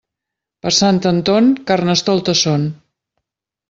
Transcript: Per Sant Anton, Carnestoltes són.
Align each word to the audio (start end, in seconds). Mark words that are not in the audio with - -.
Per 0.65 0.71
Sant 0.77 1.01
Anton, 1.11 1.53
Carnestoltes 1.71 2.45
són. 2.49 2.69